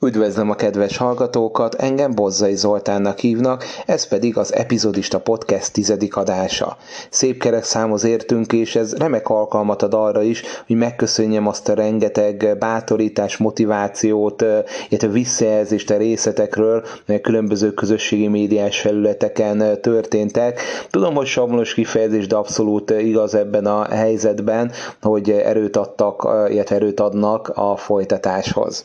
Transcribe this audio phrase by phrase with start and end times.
[0.00, 6.76] Üdvözlöm a kedves hallgatókat, engem Bozzai Zoltánnak hívnak, ez pedig az Epizodista Podcast tizedik adása.
[7.10, 11.74] Szép kerek számhoz értünk, és ez remek alkalmat ad arra is, hogy megköszönjem azt a
[11.74, 14.44] rengeteg bátorítás, motivációt,
[14.88, 20.60] illetve visszajelzést a részletekről, melyek különböző közösségi médiás felületeken történtek.
[20.90, 24.72] Tudom, hogy sablonos kifejezés, de abszolút igaz ebben a helyzetben,
[25.02, 28.84] hogy erőt adtak, illetve erőt adnak a folytatáshoz.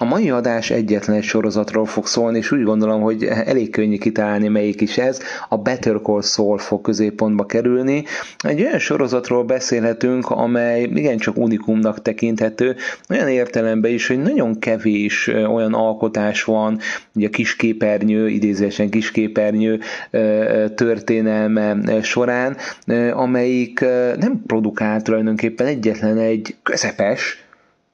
[0.00, 4.48] A mai adás egyetlen egy sorozatról fog szólni, és úgy gondolom, hogy elég könnyű kitalálni,
[4.48, 5.20] melyik is ez.
[5.48, 8.04] A Better Call Saul fog középpontba kerülni.
[8.38, 12.76] Egy olyan sorozatról beszélhetünk, amely igencsak unikumnak tekinthető,
[13.10, 16.78] olyan értelemben is, hogy nagyon kevés olyan alkotás van,
[17.14, 19.80] ugye a kisképernyő, idézésen kisképernyő
[20.74, 22.56] történelme során,
[23.12, 23.80] amelyik
[24.18, 27.47] nem produkált tulajdonképpen egyetlen egy közepes,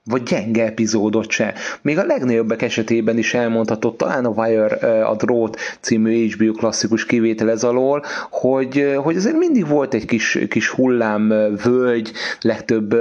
[0.04, 1.54] vagy gyenge epizódot se.
[1.82, 7.50] Még a legnagyobbak esetében is elmondhatott, talán a Wire a Drót című HBO klasszikus kivétel
[7.50, 11.28] ez alól, hogy, hogy azért mindig volt egy kis, kis hullám
[11.64, 12.96] völgy, legtöbb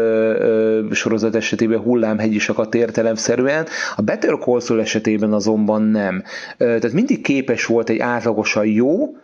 [0.91, 6.23] sorozat esetében hullámhegy is akadt értelemszerűen, a Better Call Saul esetében azonban nem.
[6.57, 9.15] Tehát mindig képes volt egy átlagosan jó,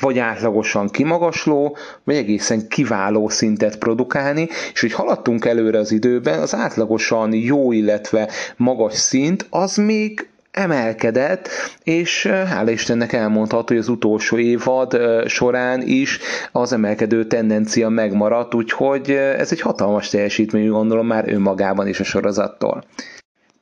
[0.00, 6.54] vagy átlagosan kimagasló, vagy egészen kiváló szintet produkálni, és hogy haladtunk előre az időben, az
[6.54, 11.48] átlagosan jó, illetve magas szint, az még emelkedett,
[11.82, 16.18] és hála Istennek elmondható, hogy az utolsó évad során is
[16.52, 22.84] az emelkedő tendencia megmaradt, úgyhogy ez egy hatalmas teljesítmény, gondolom már önmagában is a sorozattól.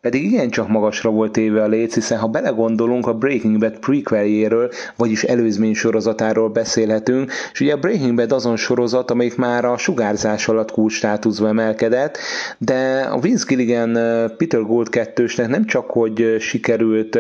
[0.09, 5.25] Pedig igencsak magasra volt éve a léc, hiszen ha belegondolunk, a Breaking Bad prequeljéről, vagyis
[5.25, 10.71] előzmény sorozatáról beszélhetünk, és ugye a Breaking Bad azon sorozat, amelyik már a sugárzás alatt
[10.71, 12.19] kulcs státuszba emelkedett,
[12.59, 13.93] de a Vince Gilligan
[14.37, 17.19] Peter Gold kettősnek nem csak, hogy sikerült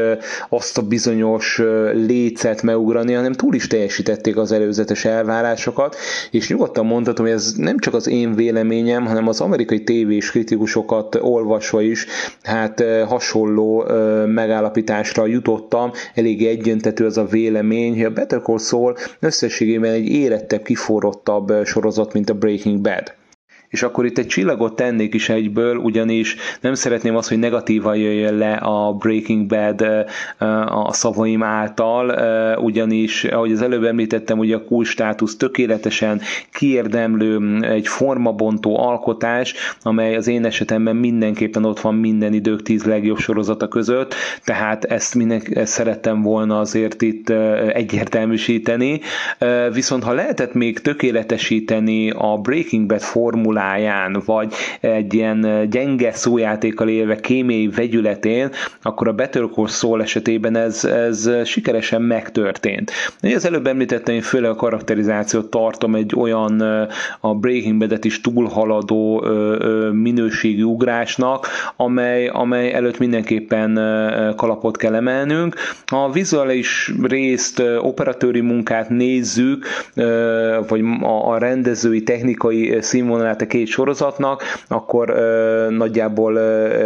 [0.48, 5.96] azt a bizonyos lécet megugrani, hanem túl is teljesítették az előzetes elvárásokat,
[6.30, 11.18] és nyugodtan mondhatom, hogy ez nem csak az én véleményem, hanem az amerikai tévés kritikusokat
[11.20, 12.06] olvasva is,
[12.42, 13.84] hát hát hasonló
[14.26, 20.62] megállapításra jutottam, elég egyöntető az a vélemény, hogy a Better Call Saul összességében egy érettebb,
[20.62, 23.12] kiforrottabb sorozat, mint a Breaking Bad.
[23.68, 28.34] És akkor itt egy csillagot tennék is egyből, ugyanis nem szeretném azt, hogy negatívan jöjjön
[28.34, 30.06] le a Breaking Bad
[30.66, 32.10] a szavaim által,
[32.58, 36.20] ugyanis, ahogy az előbb említettem, ugye a cool státusz tökéletesen
[36.52, 43.18] kiérdemlő, egy formabontó alkotás, amely az én esetemben mindenképpen ott van minden idők tíz legjobb
[43.18, 44.14] sorozata között,
[44.44, 47.30] tehát ezt, minden, ezt szerettem volna azért itt
[47.72, 49.00] egyértelműsíteni.
[49.72, 56.88] Viszont ha lehetett még tökéletesíteni a Breaking Bad formulát, formuláján, vagy egy ilyen gyenge szójátékkal
[56.88, 58.50] élve kémiai vegyületén,
[58.82, 59.42] akkor a Better
[59.80, 62.90] Call esetében ez, ez sikeresen megtörtént.
[63.20, 66.60] Az előbb említettem, hogy főleg a karakterizációt tartom egy olyan
[67.20, 69.24] a Breaking Bad-et is túlhaladó
[69.92, 71.46] minőségi ugrásnak,
[71.76, 73.74] amely, amely előtt mindenképpen
[74.36, 75.54] kalapot kell emelnünk.
[75.86, 79.66] A vizuális részt, operatőri munkát nézzük,
[80.68, 85.14] vagy a rendezői technikai színvonalát két sorozatnak, akkor
[85.70, 86.40] nagyjából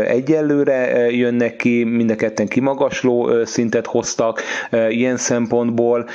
[0.04, 4.42] egyelőre jönnek ki, mind a ketten kimagasló szintet hoztak
[4.88, 6.08] ilyen szempontból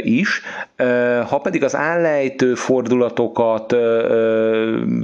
[0.00, 0.40] is.
[1.28, 3.76] Ha pedig az állejtő fordulatokat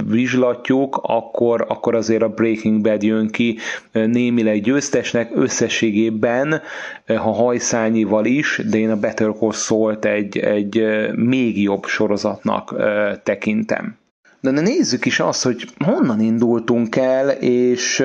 [0.09, 3.57] vizslatjuk, akkor, akkor azért a Breaking Bad jön ki
[3.91, 6.61] némileg győztesnek összességében,
[7.07, 10.85] ha hajszányival is, de én a Better Call Saul-t egy, egy
[11.15, 12.75] még jobb sorozatnak
[13.23, 13.99] tekintem.
[14.41, 18.03] De nézzük is azt, hogy honnan indultunk el, és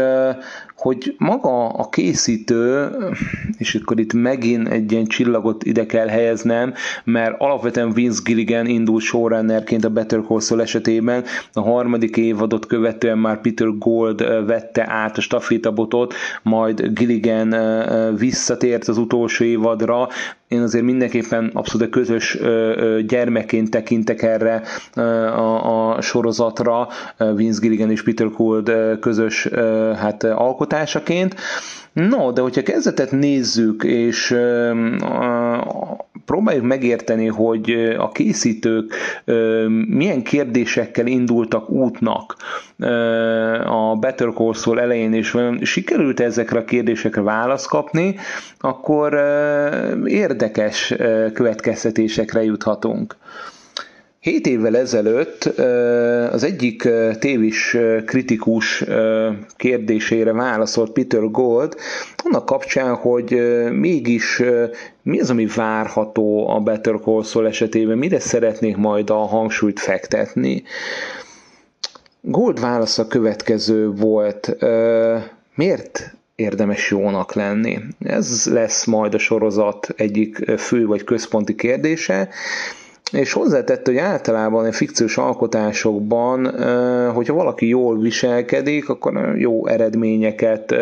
[0.76, 2.88] hogy maga a készítő,
[3.58, 9.02] és akkor itt megint egy ilyen csillagot ide kell helyeznem, mert alapvetően Vince Gilligan indult
[9.02, 15.16] showrunnerként a Better Call Saul esetében, a harmadik évadot követően már Peter Gold vette át
[15.16, 17.54] a stafétabotot, majd Gilligan
[18.16, 20.08] visszatért az utolsó évadra,
[20.48, 22.38] én azért mindenképpen abszolút közös
[23.06, 24.62] gyermekként tekintek erre
[25.30, 26.88] a, a sorozatra,
[27.34, 29.48] Vince Gilligan és Peter Gould közös
[29.96, 31.34] hát alkotásaként.
[31.92, 34.36] No, de hogyha kezdetet nézzük, és
[36.26, 38.94] próbáljuk megérteni, hogy a készítők
[39.88, 42.36] milyen kérdésekkel indultak útnak
[43.64, 48.14] a Better Call Saul elején, és sikerült ezekre a kérdésekre választ kapni,
[48.58, 49.14] akkor
[50.04, 50.94] érdekes
[51.34, 53.16] következtetésekre juthatunk.
[54.26, 55.44] Hét évvel ezelőtt
[56.32, 56.88] az egyik
[57.18, 57.76] tévis
[58.06, 58.84] kritikus
[59.56, 61.74] kérdésére válaszolt Peter Gold,
[62.24, 63.30] annak kapcsán, hogy
[63.72, 64.42] mégis
[65.02, 70.62] mi az, ami várható a Better Call Saul esetében, mire szeretnék majd a hangsúlyt fektetni.
[72.20, 74.56] Gold válasza következő volt,
[75.54, 77.78] miért érdemes jónak lenni?
[78.00, 82.28] Ez lesz majd a sorozat egyik fő vagy központi kérdése,
[83.12, 86.50] és hozzátette, hogy általában a fikciós alkotásokban,
[87.12, 90.74] hogyha valaki jól viselkedik, akkor jó eredményeket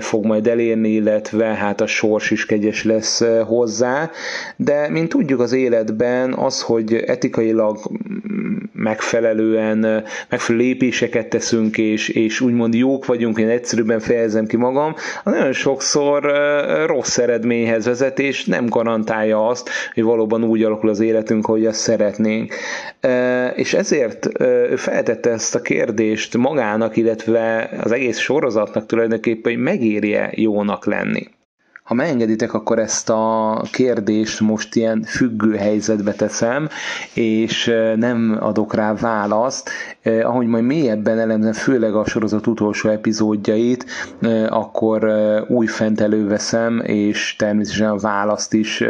[0.00, 4.10] fog majd elérni, illetve hát a sors is kegyes lesz hozzá,
[4.56, 7.78] de mint tudjuk az életben az, hogy etikailag
[8.72, 14.94] megfelelően megfelelő lépéseket teszünk, és, és úgymond jók vagyunk, én egyszerűbben fejezem ki magam,
[15.24, 16.32] az nagyon sokszor
[16.86, 21.80] rossz eredményhez vezet, és nem garantálja azt, hogy valóban úgy alakul az életünk, ahogy azt
[21.80, 22.54] szeretnénk.
[23.54, 30.30] És ezért ő feltette ezt a kérdést magának, illetve az egész sorozatnak tulajdonképpen, hogy megérje
[30.34, 31.28] jónak lenni.
[31.90, 36.68] Ha megengeditek, akkor ezt a kérdést most ilyen függő helyzetbe teszem,
[37.14, 39.70] és nem adok rá választ.
[40.22, 43.84] Ahogy majd mélyebben elemzem, főleg a sorozat utolsó epizódjait,
[44.48, 45.12] akkor
[45.48, 48.84] újfent előveszem, és természetesen a választ is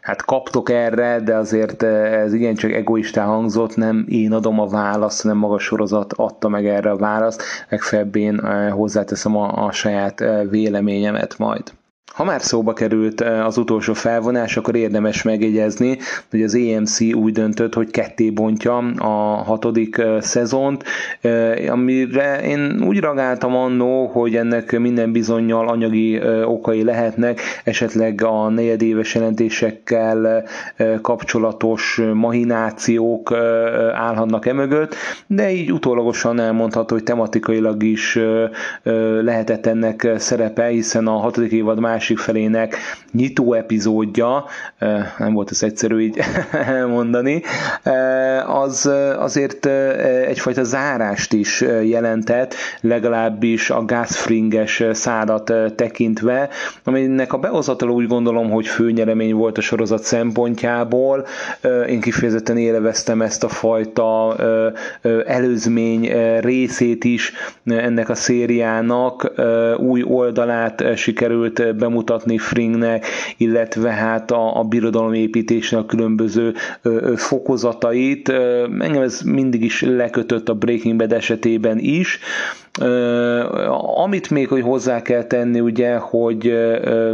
[0.00, 5.36] hát kaptok erre, de azért ez igencsak egoistán hangzott, nem én adom a választ, hanem
[5.36, 8.40] maga a sorozat adta meg erre a választ, legfeljebb én
[8.70, 11.72] hozzáteszem a, a saját véleményemet majd.
[12.14, 15.98] Ha már szóba került eh, az utolsó felvonás, akkor érdemes megjegyezni,
[16.30, 20.84] hogy az EMC úgy döntött, hogy ketté bontja a hatodik eh, szezont,
[21.20, 28.48] eh, amire én úgy ragáltam annó, hogy ennek minden bizonyal anyagi okai lehetnek, esetleg a
[28.48, 30.44] negyedéves jelentésekkel
[31.02, 33.32] kapcsolatos mahinációk
[33.94, 34.94] állhatnak emögött,
[35.26, 38.18] de így utólagosan elmondható, hogy tematikailag is
[39.22, 42.76] lehetett ennek szerepe, hiszen a hatodik évad más másik felének
[43.12, 44.44] nyitó epizódja,
[45.18, 46.18] nem volt ez egyszerű így
[46.52, 47.42] elmondani,
[48.46, 49.66] az azért
[50.26, 56.48] egyfajta zárást is jelentett, legalábbis a gázfringes szádat tekintve,
[56.84, 61.26] aminek a behozatala úgy gondolom, hogy főnyeremény volt a sorozat szempontjából.
[61.88, 64.36] Én kifejezetten élveztem ezt a fajta
[65.26, 66.10] előzmény
[66.40, 67.32] részét is
[67.64, 69.32] ennek a szériának,
[69.78, 73.06] új oldalát sikerült bemutatni, bemutatni Fringnek,
[73.36, 78.28] illetve hát a, a birodalomépítésnek a különböző ö, fokozatait.
[78.78, 82.18] Engem ez mindig is lekötött a Breaking Bad esetében is.
[84.04, 86.42] Amit még hogy hozzá kell tenni, ugye, hogy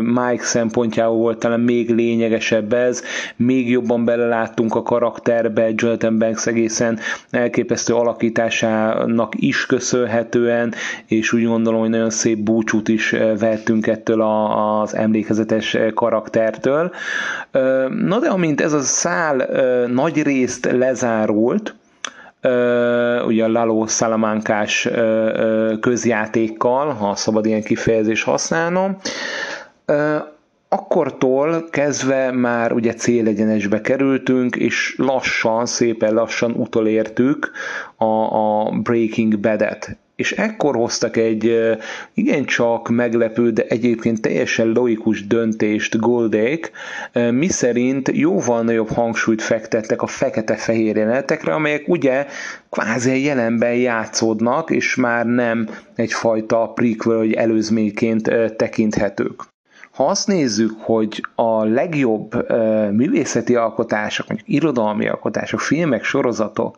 [0.00, 3.02] Mike szempontjából volt talán még lényegesebb ez,
[3.36, 6.98] még jobban beleláttunk a karakterbe, Jonathan Banks egészen
[7.30, 10.74] elképesztő alakításának is köszönhetően,
[11.06, 16.90] és úgy gondolom, hogy nagyon szép búcsút is vettünk ettől az emlékezetes karaktertől.
[17.88, 19.48] Na de amint ez a szál
[19.92, 21.74] nagy részt lezárult,
[23.26, 24.88] ugye a Lalo Salamankás
[25.80, 28.96] közjátékkal, ha szabad ilyen kifejezés használnom,
[30.68, 37.50] akkortól kezdve már ugye célegyenesbe kerültünk, és lassan, szépen lassan utolértük
[37.96, 41.58] a, a Breaking Bad-et és ekkor hoztak egy
[42.14, 46.70] igencsak meglepő, de egyébként teljesen logikus döntést Goldék,
[47.30, 52.26] mi szerint jóval nagyobb hangsúlyt fektettek a fekete-fehér jelenetekre, amelyek ugye
[52.70, 59.54] kvázi jelenben játszódnak, és már nem egyfajta prequel vagy előzményként tekinthetők.
[59.96, 66.74] Ha azt nézzük, hogy a legjobb uh, művészeti alkotások, mondjuk irodalmi alkotások, filmek, sorozatok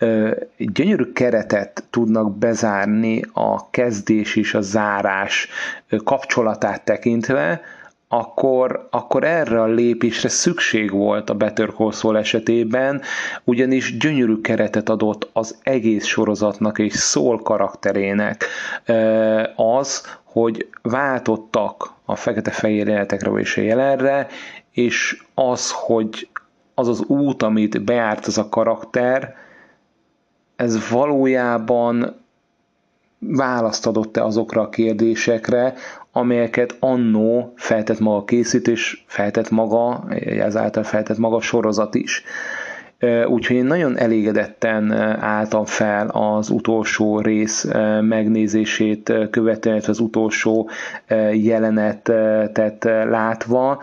[0.00, 5.48] uh, gyönyörű keretet tudnak bezárni a kezdés és a zárás
[5.90, 7.60] uh, kapcsolatát tekintve,
[8.08, 13.02] akkor, akkor erre a lépésre szükség volt a Better Call Saul esetében,
[13.44, 18.44] ugyanis gyönyörű keretet adott az egész sorozatnak és Saul karakterének.
[19.56, 24.26] Az, hogy váltottak a fekete-fehér jelenetekre és a jelenre,
[24.70, 26.28] és az, hogy
[26.74, 29.34] az az út, amit bejárt az a karakter,
[30.56, 32.22] ez valójában
[33.18, 35.74] választ adott-e azokra a kérdésekre,
[36.16, 42.22] amelyeket annó feltett maga készítés, feltett maga, ezáltal feltett maga a sorozat is.
[43.26, 47.64] Úgyhogy én nagyon elégedetten álltam fel az utolsó rész
[48.00, 50.68] megnézését követően, az utolsó
[51.32, 53.82] jelenetet látva.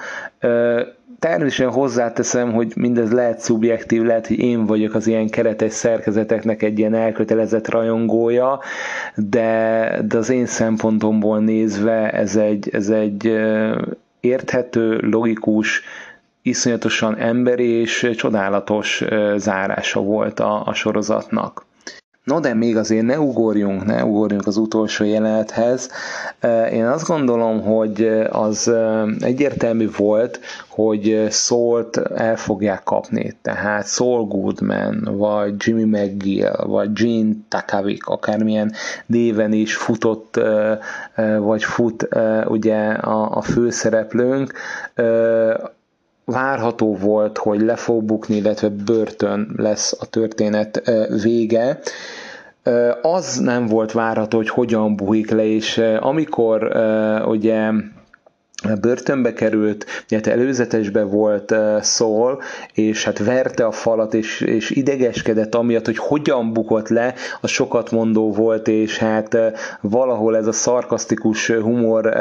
[1.21, 6.79] Természetesen hozzáteszem, hogy mindez lehet szubjektív, lehet, hogy én vagyok az ilyen keretes szerkezeteknek egy
[6.79, 8.59] ilyen elkötelezett rajongója,
[9.15, 13.39] de, de az én szempontomból nézve ez egy, ez egy
[14.19, 15.81] érthető, logikus,
[16.41, 19.03] iszonyatosan emberi és csodálatos
[19.35, 21.65] zárása volt a, a sorozatnak.
[22.23, 25.89] No, de még azért ne ugorjunk, ne ugorjunk az utolsó jelenethez.
[26.71, 28.71] Én azt gondolom, hogy az
[29.19, 33.37] egyértelmű volt, hogy Szólt el fogják kapni.
[33.41, 38.73] Tehát Saul Goodman, vagy Jimmy McGill, vagy Gene Takavik, akármilyen
[39.05, 40.39] néven is futott,
[41.39, 42.07] vagy fut
[42.45, 44.53] ugye a, a főszereplőnk,
[46.25, 51.79] várható volt, hogy le fog bukni, illetve börtön lesz a történet vége.
[53.01, 56.75] Az nem volt várható, hogy hogyan bukik le, és amikor
[57.25, 57.71] ugye
[58.81, 62.41] börtönbe került, illetve előzetesbe volt szól,
[62.73, 67.91] és hát verte a falat, és, és idegeskedett amiatt, hogy hogyan bukott le, az sokat
[67.91, 69.37] mondó volt, és hát
[69.81, 72.13] valahol ez a szarkasztikus humor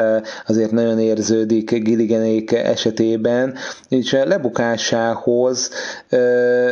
[0.47, 3.53] azért nagyon érződik Gilliganék esetében,
[3.89, 5.71] és lebukásához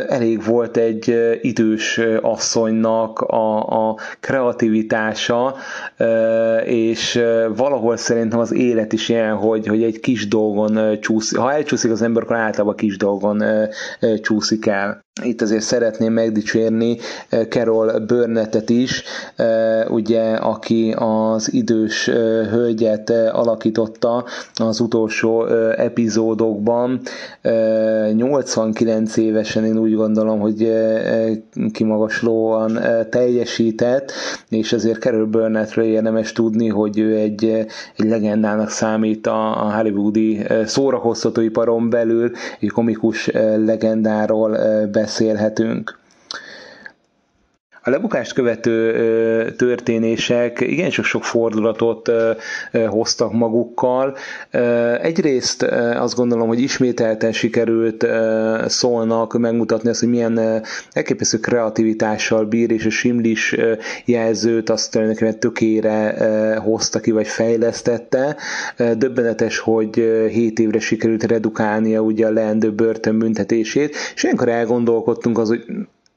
[0.08, 5.54] elég volt egy idős asszonynak a, a kreativitása,
[6.64, 7.22] és
[7.56, 11.90] valahol szerintem az élet is ilyen, hogy hogy, hogy egy kis dolgon csúszik, ha elcsúszik
[11.90, 13.42] az ember, akkor általában kis dolgon
[14.22, 15.04] csúszik el.
[15.22, 16.96] Itt azért szeretném megdicsérni
[17.48, 19.02] Carol Burnettet is,
[19.88, 22.08] ugye, aki az idős
[22.50, 24.24] hölgyet alakította
[24.54, 25.46] az utolsó
[25.76, 27.00] epizódokban.
[28.12, 30.72] 89 évesen én úgy gondolom, hogy
[31.72, 32.78] kimagaslóan
[33.10, 34.12] teljesített,
[34.48, 37.44] és ezért Carol Burnettről érdemes tudni, hogy ő egy,
[37.96, 43.30] egy legendának számít a hollywoodi szórakoztatóiparon belül, egy komikus
[43.64, 44.58] legendáról
[45.10, 45.99] beszélhetünk.
[47.82, 52.10] A lebukást követő történések igencsak sok fordulatot
[52.88, 54.16] hoztak magukkal.
[55.02, 55.62] Egyrészt
[55.94, 58.06] azt gondolom, hogy ismételten sikerült
[58.66, 63.56] szólnak megmutatni azt, hogy milyen elképesztő kreativitással bír, és a simlis
[64.04, 66.14] jelzőt azt tulajdonképpen tökére
[66.62, 68.36] hozta ki, vagy fejlesztette.
[68.96, 69.94] Döbbenetes, hogy
[70.30, 75.64] 7 évre sikerült redukálnia ugye a leendő börtönbüntetését, és ilyenkor elgondolkodtunk az, hogy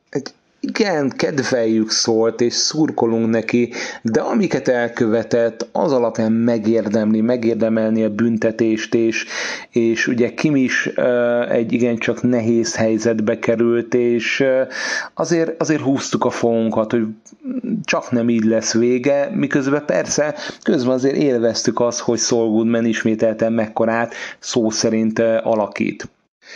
[0.10, 0.34] egy
[0.68, 8.94] igen, kedveljük szólt, és szurkolunk neki, de amiket elkövetett, az alapján megérdemli, megérdemelni a büntetést,
[8.94, 9.26] és,
[9.70, 14.68] és ugye Kim is uh, egy igencsak nehéz helyzetbe került, és uh,
[15.14, 17.06] azért, azért húztuk a fogunkat, hogy
[17.84, 23.54] csak nem így lesz vége, miközben persze közben azért élveztük azt, hogy Saul Goodman ismételten
[23.54, 26.08] mekkorát szó szerint uh, alakít.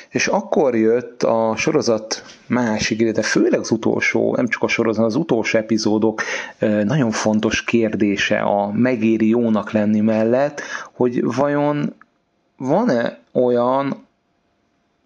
[0.10, 5.16] És akkor jött a sorozat másik, de főleg az utolsó, nem csak a sorozat, az
[5.16, 6.22] utolsó epizódok
[6.60, 10.62] nagyon fontos kérdése a megéri jónak lenni mellett,
[10.94, 11.94] hogy vajon
[12.58, 14.06] van-e olyan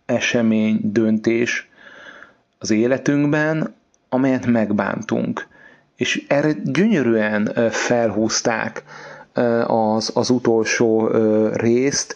[0.05, 1.69] esemény, döntés
[2.59, 3.75] az életünkben,
[4.09, 5.47] amelyet megbántunk.
[5.95, 8.83] És erre gyönyörűen felhúzták
[9.65, 11.07] az, az utolsó
[11.53, 12.15] részt,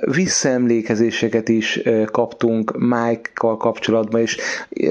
[0.00, 1.80] visszaemlékezéseket is
[2.12, 4.38] kaptunk Mike-kal kapcsolatban, és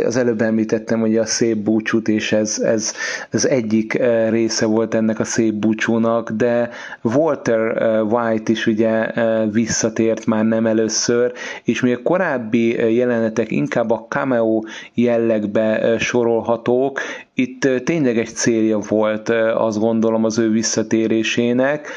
[0.05, 2.93] az előbb említettem, hogy a szép búcsút, és ez, ez,
[3.29, 6.69] ez egyik része volt ennek a szép búcsúnak, de
[7.01, 9.11] Walter White is ugye
[9.51, 11.31] visszatért már nem először,
[11.63, 14.63] és még a korábbi jelenetek inkább a cameo
[14.93, 16.99] jellegbe sorolhatók,
[17.33, 21.87] itt tényleg egy célja volt, azt gondolom, az ő visszatérésének,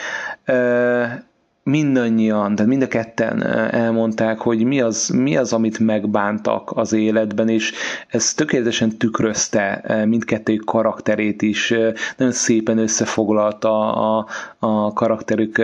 [1.65, 7.49] mindannyian, tehát mind a ketten elmondták, hogy mi az, mi az, amit megbántak az életben,
[7.49, 7.73] és
[8.09, 11.75] ez tökéletesen tükrözte mindkettőjük karakterét is,
[12.17, 14.27] nagyon szépen összefoglalta a,
[14.59, 15.59] a karakterük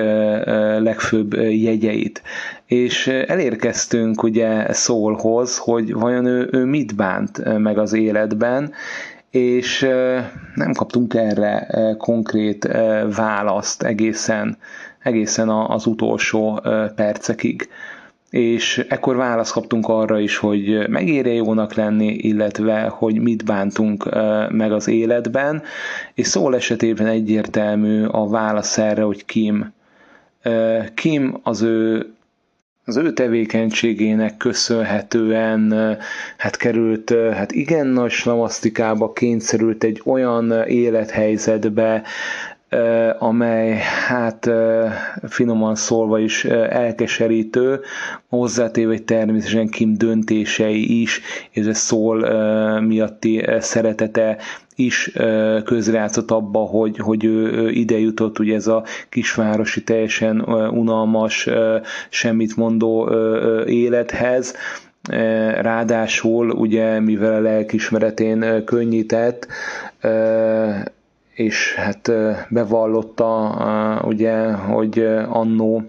[0.79, 2.23] legfőbb jegyeit.
[2.67, 8.73] És elérkeztünk ugye Szólhoz, hogy vajon ő, ő mit bánt meg az életben,
[9.31, 9.81] és
[10.55, 11.67] nem kaptunk erre
[11.99, 12.69] konkrét
[13.17, 14.59] választ egészen
[15.09, 16.61] egészen az utolsó
[16.95, 17.69] percekig.
[18.31, 24.09] És ekkor választ kaptunk arra is, hogy megérje jónak lenni, illetve hogy mit bántunk
[24.51, 25.63] meg az életben,
[26.15, 29.73] és szól esetében egyértelmű a válasz erre, hogy Kim.
[30.95, 32.07] Kim az ő
[32.89, 35.75] az ő tevékenységének köszönhetően
[36.37, 42.03] hát került, hát igen nagy slamasztikába kényszerült egy olyan élethelyzetbe,
[43.19, 44.51] amely hát
[45.29, 47.81] finoman szólva is elkeserítő,
[48.29, 51.21] hozzátéve, hogy természetesen Kim döntései is,
[51.51, 52.19] és ez szól
[52.81, 54.37] miatti szeretete
[54.75, 55.11] is
[55.65, 61.49] közrejátszott abba, hogy, hogy ő ide jutott, ugye ez a kisvárosi teljesen unalmas,
[62.09, 63.11] semmit mondó
[63.67, 64.55] élethez,
[65.61, 69.47] ráadásul ugye mivel a lelkismeretén könnyített,
[71.39, 72.11] és hát
[72.49, 75.83] bevallotta ugye, hogy annó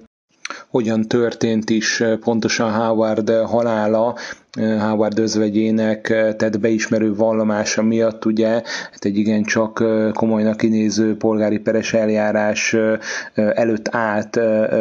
[0.70, 4.16] hogyan történt is pontosan Howard halála,
[4.80, 6.02] Howard özvegyének
[6.38, 8.50] tett beismerő vallomása miatt ugye
[8.92, 12.76] hát egy igencsak komolynak kinéző polgári peres eljárás
[13.34, 14.40] előtt állt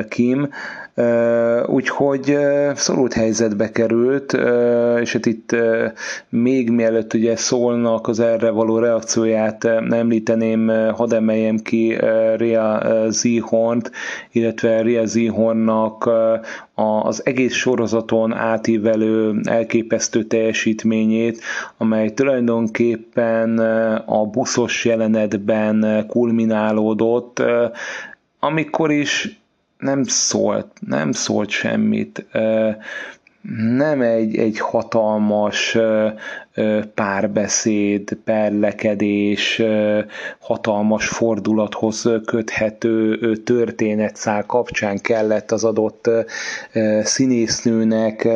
[0.09, 0.49] Kim,
[1.67, 2.37] úgyhogy
[2.75, 4.33] szorult helyzetbe került,
[5.01, 5.57] és hát itt
[6.29, 11.97] még mielőtt ugye szólnak az erre való reakcióját említeném, hadd emeljem ki
[12.37, 13.91] Ria Zihornt,
[14.33, 16.11] illetve Ria Zihornnak
[16.75, 21.41] az egész sorozaton átívelő elképesztő teljesítményét,
[21.77, 23.59] amely tulajdonképpen
[24.07, 27.43] a buszos jelenetben kulminálódott,
[28.41, 29.38] amikor is
[29.79, 32.27] nem szólt, nem szólt semmit,
[33.77, 35.79] nem egy, egy hatalmas
[36.95, 39.63] párbeszéd, perlekedés,
[40.39, 46.11] hatalmas fordulathoz köthető történetszál kapcsán kellett az adott
[47.03, 48.29] színésznőnek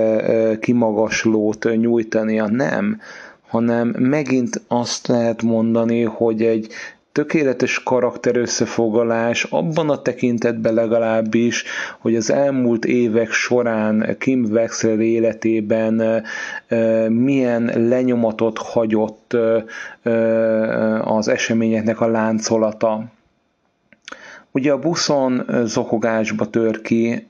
[0.60, 3.00] kimagaslót nyújtania, nem,
[3.48, 6.72] hanem megint azt lehet mondani, hogy egy
[7.12, 11.64] tökéletes karakter összefoglalás abban a tekintetben legalábbis,
[11.98, 16.24] hogy az elmúlt évek során Kim Wexler életében
[17.08, 19.36] milyen lenyomatot hagyott
[21.00, 23.04] az eseményeknek a láncolata.
[24.50, 27.26] Ugye a buszon zokogásba tör ki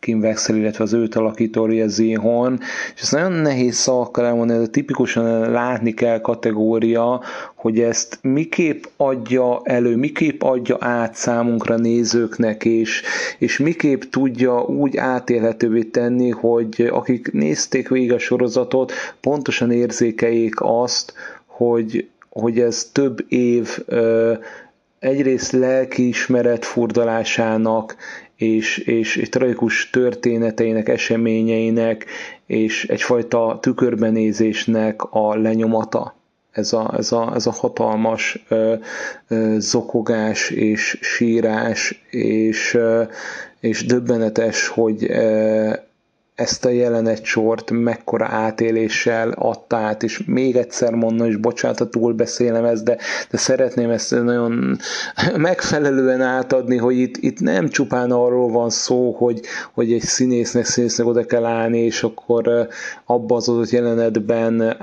[0.00, 2.60] Kim Wexel, illetve az őt alakító Ria Zihon,
[2.94, 7.20] és ez nagyon nehéz szavakkal elmondani, ez a tipikusan látni kell kategória,
[7.54, 13.02] hogy ezt miképp adja elő, miképp adja át számunkra nézőknek, és,
[13.38, 21.12] és miképp tudja úgy átélhetővé tenni, hogy akik nézték végig a sorozatot, pontosan érzékeljék azt,
[21.46, 23.78] hogy, hogy ez több év
[24.98, 27.96] egyrészt lelkiismeret furdalásának,
[28.40, 32.06] és, és, és tragikus történeteinek, eseményeinek,
[32.46, 36.14] és egyfajta tükörbenézésnek a lenyomata.
[36.52, 38.74] Ez a, ez a, ez a hatalmas ö,
[39.28, 43.02] ö, zokogás és sírás, és, ö,
[43.60, 45.72] és döbbenetes, hogy ö,
[46.40, 52.12] ezt a jelenet sort mekkora átéléssel adta át, és még egyszer mondom, és bocsánat, túl
[52.12, 52.96] beszélem ezt, de,
[53.30, 54.78] de szeretném ezt nagyon
[55.36, 59.40] megfelelően átadni, hogy itt, itt nem csupán arról van szó, hogy,
[59.72, 62.68] hogy egy színésznek, színésznek oda kell állni, és akkor
[63.04, 64.76] abba az adott jelenetben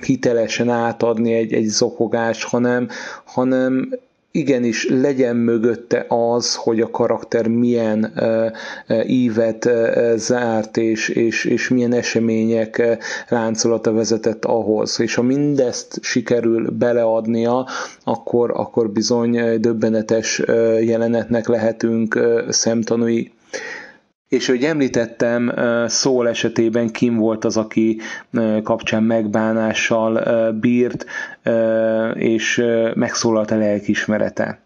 [0.00, 2.88] hitelesen átadni egy, egy zokogást, hanem,
[3.24, 3.98] hanem
[4.30, 8.12] igenis legyen mögötte az, hogy a karakter milyen
[9.06, 9.68] ívet
[10.16, 15.00] zárt, és, és, és milyen események láncolata vezetett ahhoz.
[15.00, 17.66] És ha mindezt sikerül beleadnia,
[18.04, 20.42] akkor, akkor bizony döbbenetes
[20.80, 23.30] jelenetnek lehetünk szemtanúi.
[24.28, 25.52] És hogy említettem,
[25.86, 28.00] szól esetében Kim volt az, aki
[28.62, 31.06] kapcsán megbánással bírt,
[32.14, 34.58] és megszólalt a lelkismerete.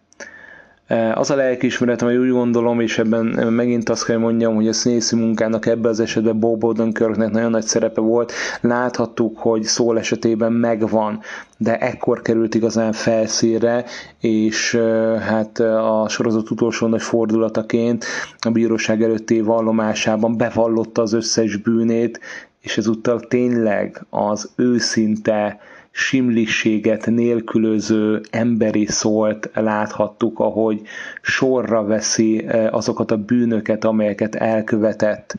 [1.15, 5.17] Az a lelkiismeret, amely úgy gondolom, és ebben megint azt kell mondjam, hogy a színészi
[5.17, 8.33] munkának ebben az esetben Bob Odenkirknek nagyon nagy szerepe volt.
[8.61, 11.21] Láthattuk, hogy szól esetében megvan,
[11.57, 13.85] de ekkor került igazán felszínre,
[14.21, 14.75] és
[15.21, 18.05] hát a sorozat utolsó nagy fordulataként
[18.41, 22.21] a bíróság előtti vallomásában bevallotta az összes bűnét,
[22.61, 25.59] és ezúttal tényleg az őszinte,
[25.93, 30.81] simliséget nélkülöző emberi szólt láthattuk, ahogy
[31.23, 35.39] sorra veszi eh, azokat a bűnöket, amelyeket elkövetett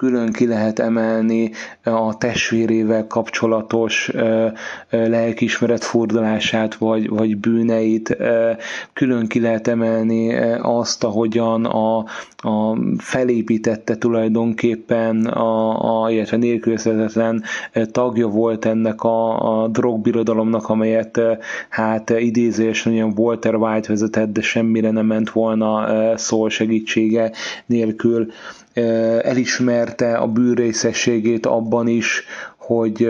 [0.00, 1.50] külön ki lehet emelni
[1.84, 4.10] a testvérével kapcsolatos
[4.90, 8.16] lelkismeret fordulását, vagy, vagy bűneit,
[8.92, 11.98] külön ki lehet emelni azt, ahogyan a,
[12.36, 17.42] a felépítette tulajdonképpen, a, a, illetve nélkülözhetetlen
[17.92, 21.20] tagja volt ennek a, a drogbirodalomnak, amelyet
[21.68, 25.86] hát idézésen olyan Walter White vezetett, de semmire nem ment volna
[26.16, 27.32] szól segítsége
[27.66, 28.26] nélkül
[29.22, 32.24] elismerte a bűrészességét abban is,
[32.56, 33.08] hogy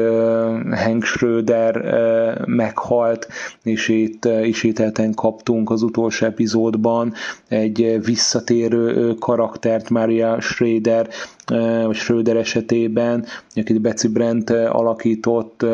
[0.71, 1.85] Hank Schröder
[2.47, 3.29] meghalt,
[3.63, 7.13] és itt ismételten kaptunk az utolsó epizódban
[7.49, 11.09] egy visszatérő karaktert, Maria Schrader,
[11.87, 15.65] vagy Schröder esetében, akit Betsy Brent alakított,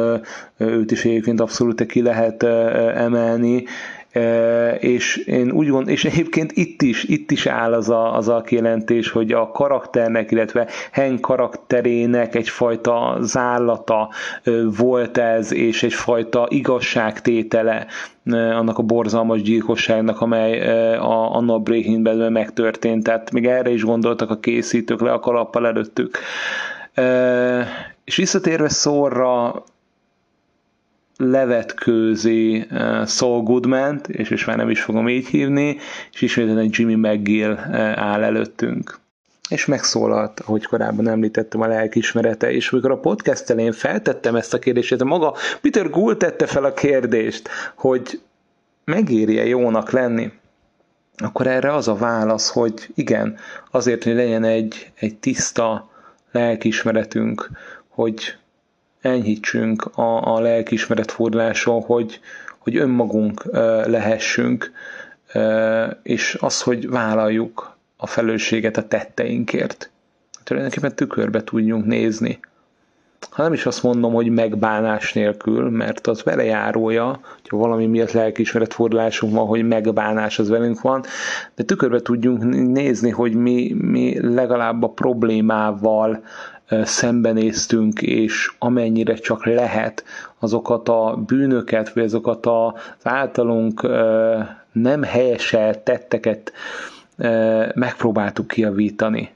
[0.57, 2.43] őt is egyébként abszolút ki lehet
[2.95, 3.65] emelni,
[4.79, 8.41] és én úgy gond, és egyébként itt is, itt is áll az a, az a
[8.41, 14.09] kijelentés, hogy a karakternek, illetve Hank karakterének egyfajta zállata
[14.79, 17.87] volt ez, és egyfajta igazságtétele
[18.33, 20.61] annak a borzalmas gyilkosságnak, amely
[20.97, 23.03] a, a Breaking Badben megtörtént.
[23.05, 26.19] Tehát még erre is gondoltak a készítők le a kalappal előttük.
[28.05, 29.63] És visszatérve szóra,
[31.17, 35.77] levetkőzi uh, Saul goodman és, és már nem is fogom így hívni,
[36.13, 38.99] és ismételten Jimmy McGill uh, áll előttünk.
[39.49, 44.59] És megszólalt, ahogy korábban említettem, a lelkismerete, és amikor a podcast elén feltettem ezt a
[44.59, 48.21] kérdést, maga Peter Gould tette fel a kérdést, hogy
[48.85, 50.33] megéri-e jónak lenni,
[51.17, 53.37] akkor erre az a válasz, hogy igen,
[53.71, 55.91] azért, hogy legyen egy, egy tiszta
[56.33, 57.51] lelkismeretünk,
[57.89, 58.37] hogy
[59.07, 62.21] enyhítsünk a, a lelkiismeret forduláson, hogy,
[62.59, 63.45] hogy önmagunk
[63.87, 64.73] lehessünk,
[66.03, 69.91] és az, hogy vállaljuk a felelősséget a tetteinkért.
[70.45, 72.39] Tulajdonképpen tükörbe tudjunk nézni.
[73.31, 78.75] Ha nem is azt mondom, hogy megbánás nélkül, mert az velejárója, hogyha valami miatt lelkiismeret
[78.75, 81.05] fordulásunk van, hogy megbánás az velünk van,
[81.55, 86.23] de tükörbe tudjunk nézni, hogy mi, mi legalább a problémával
[86.83, 90.05] szembenéztünk, és amennyire csak lehet
[90.39, 93.83] azokat a bűnöket, vagy azokat az általunk
[94.73, 96.53] nem helyesel tetteket
[97.75, 99.36] megpróbáltuk kiavítani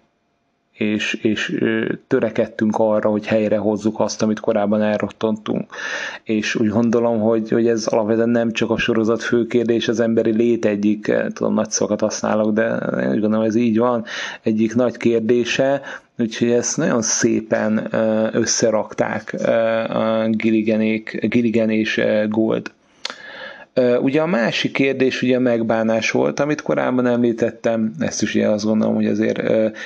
[0.81, 1.59] és, és
[2.07, 5.71] törekedtünk arra, hogy helyre hozzuk azt, amit korábban elrottantunk.
[6.25, 10.31] És úgy gondolom, hogy, hogy ez alapvetően nem csak a sorozat fő kérdés, az emberi
[10.31, 12.73] lét egyik, eh, tudom, nagy szokat használok, de
[13.11, 14.05] úgy gondolom, ez így van,
[14.43, 15.81] egyik nagy kérdése,
[16.19, 20.29] úgyhogy ezt nagyon szépen eh, összerakták eh, a
[21.29, 22.71] Gilligan és Gold.
[24.01, 28.65] Ugye a másik kérdés ugye a megbánás volt, amit korábban említettem, ezt is ugye azt
[28.65, 29.43] gondolom, hogy azért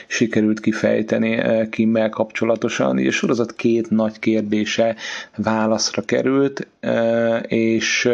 [0.06, 2.96] sikerült kifejteni Kimmel kapcsolatosan.
[2.96, 4.96] Ugye a sorozat két nagy kérdése
[5.36, 6.66] válaszra került,
[7.46, 8.08] és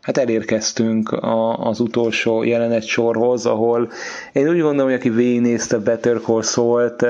[0.00, 1.16] hát elérkeztünk
[1.56, 3.90] az utolsó jelenet sorhoz, ahol
[4.32, 7.06] én úgy gondolom, hogy aki végignézte Better Call szólt,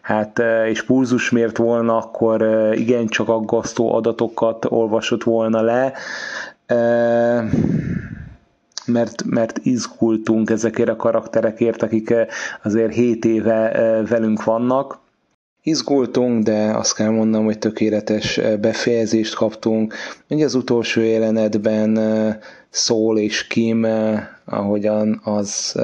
[0.00, 2.42] hát és pulzusmért volna, akkor
[2.74, 5.92] igencsak aggasztó adatokat olvasott volna le,
[8.86, 12.14] mert, mert izgultunk ezekért a karakterekért, akik
[12.62, 13.70] azért 7 éve
[14.08, 14.98] velünk vannak.
[15.62, 19.94] Izgultunk, de azt kell mondanom, hogy tökéletes befejezést kaptunk.
[20.28, 21.98] Ugye az utolsó jelenetben
[22.70, 23.86] Szól és Kim,
[24.44, 25.78] ahogyan az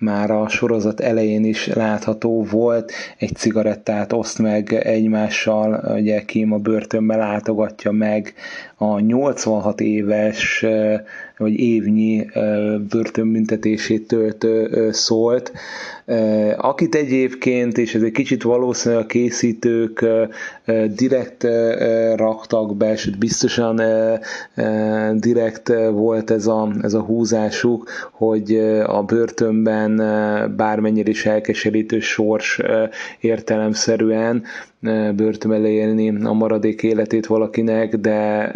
[0.00, 6.58] már a sorozat elején is látható volt, egy cigarettát oszt meg egymással, ugye Kim a
[6.58, 8.34] börtönbe látogatja meg
[8.76, 10.64] a 86 éves
[11.40, 12.26] vagy évnyi
[12.90, 15.52] börtönbüntetését töltő szólt,
[16.56, 20.04] akit egyébként, és ez egy kicsit valószínűleg a készítők
[20.96, 21.46] direkt
[22.16, 23.80] raktak be, sőt biztosan
[25.14, 28.54] direkt volt ez a, ez a húzásuk, hogy
[28.86, 29.96] a börtönben
[30.56, 32.60] bármennyire is elkeserítő sors
[33.20, 34.42] értelemszerűen
[35.16, 38.52] börtönbe élni a maradék életét valakinek, de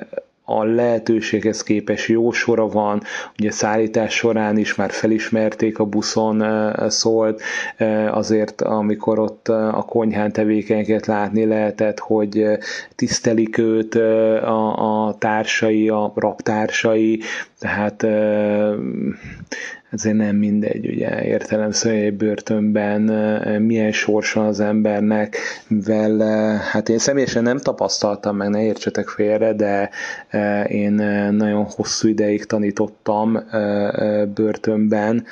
[0.46, 3.02] a lehetőséghez képes jó sora van,
[3.38, 6.44] ugye szállítás során is már felismerték a buszon
[6.90, 7.42] szólt,
[8.10, 12.46] azért amikor ott a konyhán tevékenyeket látni lehetett, hogy
[12.96, 17.20] tisztelik őt a, a társai, a raptársai,
[17.58, 18.06] tehát
[19.94, 23.00] ezért nem mindegy, ugye értelemszerűen egy börtönben
[23.62, 25.36] milyen sorsa az embernek,
[25.68, 26.18] mivel
[26.56, 29.90] hát én személyesen nem tapasztaltam meg, ne értsetek félre, de
[30.68, 30.92] én
[31.32, 33.38] nagyon hosszú ideig tanítottam
[34.34, 35.24] börtönben,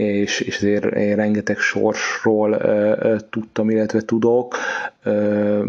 [0.00, 0.84] és, és azért
[1.14, 4.54] rengeteg sorsról ö, tudtam, illetve tudok.
[5.02, 5.64] Ö,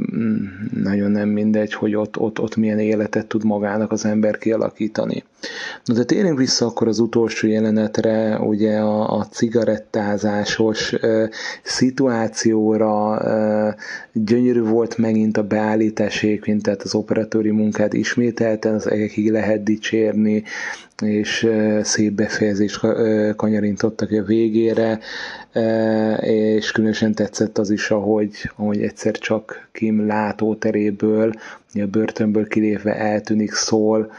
[0.84, 5.24] nagyon nem mindegy, hogy ott, ott, ott milyen életet tud magának az ember kialakítani.
[5.86, 11.30] Na de térjünk vissza akkor az utolsó jelenetre, ugye a, a cigarettázásos uh,
[11.63, 13.74] szituációra uh,
[14.13, 16.26] gyönyörű volt megint a beállítás
[16.62, 20.44] tehát az operatőri munkát ismételten az egekig lehet dicsérni,
[21.02, 21.48] és
[21.82, 22.80] szép befejezést
[23.36, 25.00] kanyarintottak a végére,
[26.22, 31.32] és különösen tetszett az is, ahogy, ahogy egyszer csak Kim látóteréből,
[31.74, 34.12] a börtönből kilépve eltűnik szól,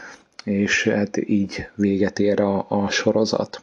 [0.43, 3.61] és hát így véget ér a, a sorozat.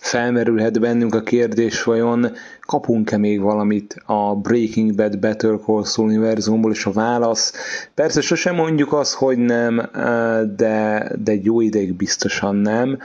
[0.00, 6.70] Felmerülhet bennünk a kérdés, vajon kapunk-e még valamit a Breaking Bad Better Call Saul univerzumból,
[6.70, 7.52] és a válasz?
[7.94, 9.76] Persze sosem mondjuk azt, hogy nem,
[10.56, 12.98] de, de egy jó ideig biztosan nem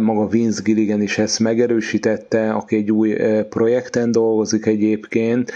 [0.00, 3.16] maga Vince Gilligan is ezt megerősítette, aki egy új
[3.48, 5.52] projekten dolgozik egyébként,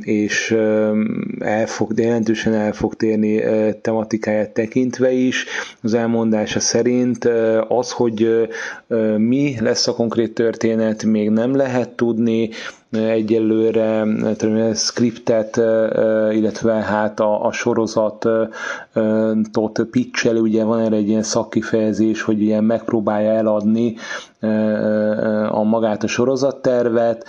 [0.00, 0.50] és
[1.38, 3.42] el fog, jelentősen el fog térni
[3.80, 5.44] tematikáját tekintve is.
[5.82, 7.24] Az elmondása szerint
[7.68, 8.48] az, hogy
[9.16, 12.48] mi lesz a konkrét történet, még nem lehet tudni,
[12.90, 14.04] egyelőre
[14.74, 15.56] scriptet,
[16.32, 18.50] illetve hát a, a sorozatot
[19.90, 23.96] pitchel, ugye van erre egy ilyen szakkifejezés, hogy ilyen megpróbálja eladni
[25.50, 27.24] a magát a sorozattervet.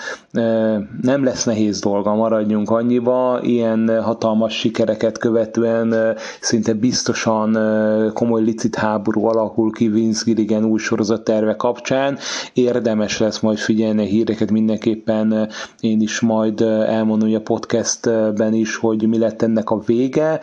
[1.01, 3.39] Nem lesz nehéz dolga, maradjunk annyiba.
[3.41, 7.57] Ilyen hatalmas sikereket követően szinte biztosan
[8.13, 12.17] komoly licit háború alakul ki Vince Gilligan új sorozatterve kapcsán.
[12.53, 15.46] Érdemes lesz majd figyelni a híreket mindenképpen.
[15.79, 20.39] Én is majd elmondom a podcastben is, hogy mi lett ennek a vége.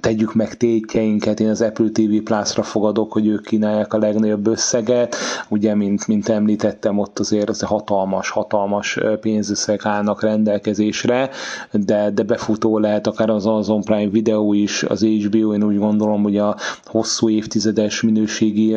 [0.00, 1.40] Tegyük meg tétjeinket.
[1.40, 5.16] Én az Apple TV Plus-ra fogadok, hogy ők kínálják a legnagyobb összeget
[5.48, 11.30] ugye, mint, mint említettem, ott azért az hatalmas, hatalmas pénzösszeg állnak rendelkezésre,
[11.72, 16.22] de, de befutó lehet akár az Amazon Prime videó is, az HBO, én úgy gondolom,
[16.22, 18.76] hogy a hosszú évtizedes minőségi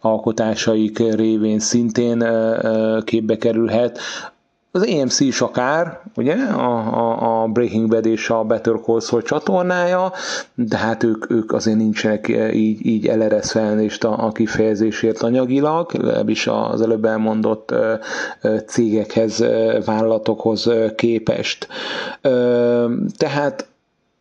[0.00, 2.24] alkotásaik révén szintén
[3.04, 3.81] képbe kerülhet,
[4.74, 9.22] az AMC is akár, ugye, a, a, a Breaking Bad és a Better Call Saul
[9.22, 10.12] csatornája,
[10.54, 16.46] de hát ők, ők azért nincsenek így, így elereszve elnézést a, a kifejezésért anyagilag, legalábbis
[16.46, 17.74] az előbb elmondott
[18.66, 19.44] cégekhez,
[19.84, 21.68] vállalatokhoz képest.
[23.16, 23.71] Tehát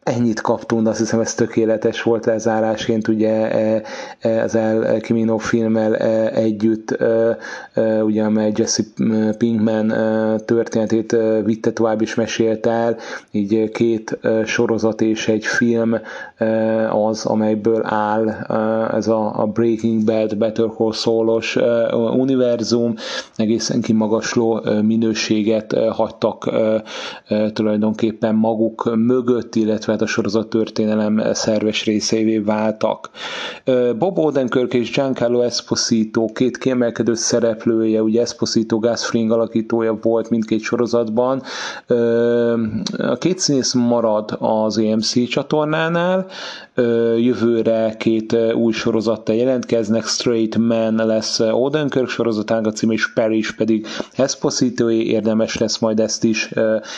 [0.04, 3.82] ennyit kaptunk, azt hiszem ez tökéletes volt lezárásként, ugye e,
[4.20, 6.98] e, az El Kimino filmmel e, együtt,
[8.04, 8.84] ugye amely Jesse
[9.38, 9.94] Pinkman
[10.46, 12.98] történetét vitte tovább is mesélt el,
[13.32, 15.96] így két sorozat és egy film
[16.92, 18.30] az, amelyből áll
[18.92, 21.56] ez a Breaking Bad, Better Call Saul-os
[22.18, 22.94] univerzum,
[23.36, 26.52] egészen kimagasló minőséget hagytak
[27.54, 33.10] tulajdonképpen maguk mögött, illetve illetve a sorozat történelem szerves részeivé váltak.
[33.98, 40.62] Bob Odenkirk és Giancarlo Esposito két kiemelkedő szereplője, ugye Esposito Gus Fring alakítója volt mindkét
[40.62, 41.42] sorozatban.
[42.98, 46.26] A két színész marad az AMC csatornánál,
[47.18, 53.88] jövőre két új sorozattal jelentkeznek, Straight Man lesz Odenkirk sorozatának a cím, és Paris pedig
[54.16, 56.52] esposito érdemes lesz majd ezt is,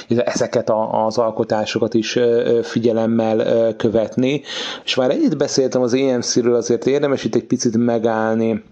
[0.07, 0.71] ezeket
[1.05, 2.19] az alkotásokat is
[2.63, 4.41] figyelemmel követni.
[4.83, 8.63] És már ennyit beszéltem az EMC-ről, azért érdemes itt egy picit megállni.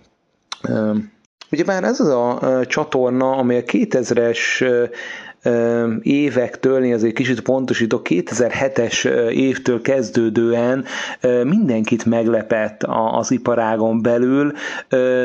[1.51, 4.37] Ugye már ez az a csatorna, amely a 2000-es
[6.01, 10.85] évektől, én azért kicsit pontosítok, 2007-es évtől kezdődően
[11.43, 14.53] mindenkit meglepett az iparágon belül.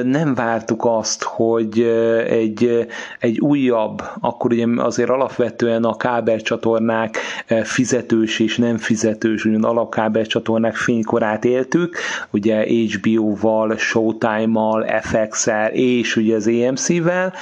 [0.03, 1.81] Nem vártuk azt, hogy
[2.29, 2.87] egy,
[3.19, 7.17] egy újabb, akkor ugye azért alapvetően a kábelcsatornák
[7.63, 11.97] fizetős és nem fizetős, úgymond alapkábelcsatornák fénykorát éltük,
[12.31, 17.33] ugye HBO-val, Showtime-mal, FX-el és ugye az AMC-vel,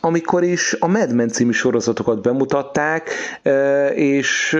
[0.00, 3.10] amikor is a Mad Men című sorozatokat bemutatták,
[3.94, 4.58] és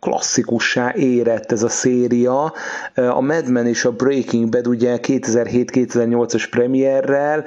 [0.00, 2.52] klasszikussá érett ez a széria.
[2.94, 7.44] A Mad Men és a Breaking Bad ugye 2007-2008-as premierrel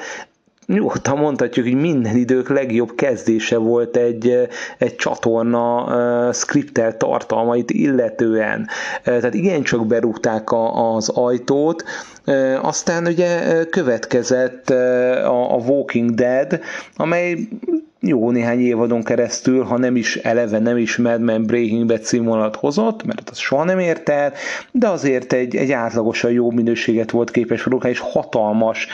[0.73, 8.59] nyugodtan mondhatjuk, hogy minden idők legjobb kezdése volt egy, egy csatorna uh, skriptel tartalmait illetően.
[8.59, 11.83] Uh, tehát igencsak berúgták a, az ajtót,
[12.25, 16.59] uh, aztán ugye következett a, a Walking Dead,
[16.95, 17.37] amely
[18.01, 22.55] jó néhány évadon keresztül, ha nem is eleve, nem is Mad Men Breaking Bad címvonalat
[22.55, 24.33] hozott, mert az soha nem ért el,
[24.71, 28.87] de azért egy, egy átlagosan jó minőséget volt képes produkálni, és hatalmas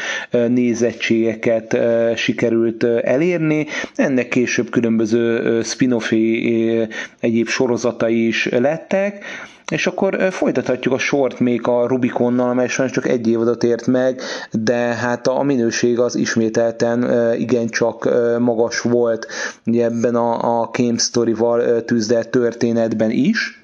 [0.48, 1.78] nézettségeket
[2.16, 3.66] sikerült elérni.
[3.96, 6.88] Ennek később különböző spin-offi
[7.20, 9.26] egyéb sorozatai is lettek,
[9.72, 14.22] És akkor folytathatjuk a sort még a Rubiconnal, amely sajnos csak egy évadot ért meg,
[14.52, 19.28] de hát a minőség az ismételten igencsak magas volt
[19.66, 23.57] ugye ebben a, a Game Story-val tűzdelt történetben is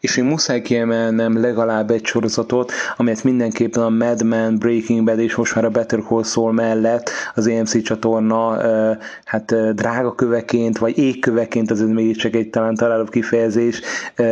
[0.00, 5.34] és én muszáj kiemelnem legalább egy sorozatot, amelyet mindenképpen a Mad Men, Breaking Bad és
[5.34, 8.60] most már a Better Call Saul mellett az AMC csatorna
[9.24, 13.80] hát drága köveként, vagy égköveként, az még csak egy talán találóbb kifejezés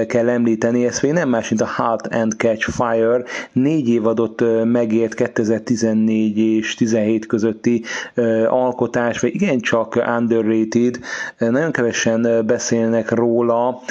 [0.07, 5.15] kell említeni, ez még nem más, mint a Hot and Catch Fire, négy évadot megért
[5.15, 7.83] 2014 és 17 közötti
[8.49, 10.99] alkotás, vagy igencsak underrated,
[11.39, 13.83] nagyon kevesen beszélnek róla,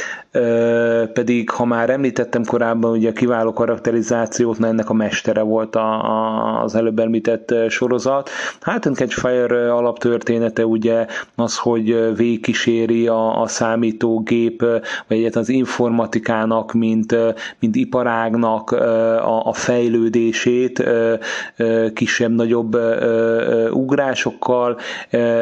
[1.14, 6.04] pedig ha már említettem korábban, ugye a kiváló karakterizációt, na ennek a mestere volt a,
[6.04, 8.30] a, az előbb említett sorozat.
[8.62, 14.62] Hát Catch Fire alaptörténete ugye az, hogy végkíséri a, a számítógép,
[15.08, 17.16] vagy egyet az informatikának, mint,
[17.60, 20.84] mint iparágnak a, a fejlődését
[21.94, 22.78] kisebb-nagyobb
[23.72, 24.78] ugrásokkal,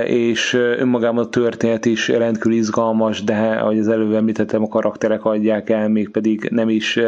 [0.06, 5.70] és önmagában a történet is rendkívül izgalmas, de ahogy az előbb említettem, a karakterek adják
[5.70, 7.00] el, még pedig nem is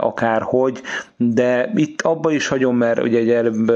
[0.00, 0.80] akárhogy,
[1.16, 3.66] de itt abba is hagyom, mert ugye egy előbb,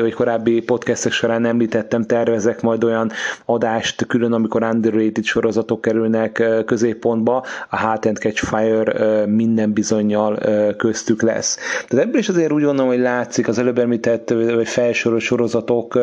[0.00, 3.10] vagy korábbi podcastek során említettem, tervezek majd olyan
[3.44, 10.38] adást külön, amikor underrated sorozatok kerülnek középpontba, a Hot and Catch Fire minden bizonyal
[10.76, 11.58] köztük lesz.
[11.88, 15.98] Tehát ebből is azért úgy gondolom, hogy látszik az előbb említett, vagy felsorolt sorozatok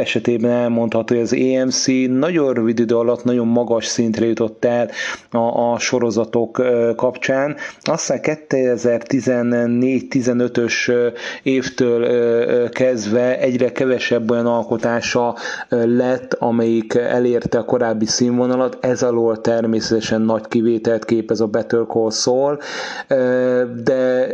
[0.00, 4.90] esetében elmondható, hogy az EMC nagyon rövid idő alatt nagyon magas szintre jutott el
[5.30, 6.62] a, a sorozatok
[6.96, 7.56] kapcsán.
[7.82, 10.92] Aztán 2014-15-ös
[11.42, 15.34] évtől kezdve egyre kevesebb olyan alkotása
[15.68, 22.10] lett, amelyik elérte a korábbi színvonalat, ez alól természetesen nagy kivételt képez a Better Call
[22.10, 22.58] Saul,
[23.84, 24.26] de